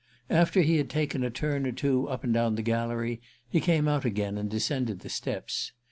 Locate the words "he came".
3.47-3.87